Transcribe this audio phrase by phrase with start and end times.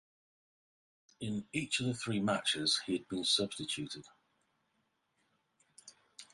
[1.19, 4.03] In each of the three matches he had been substituted.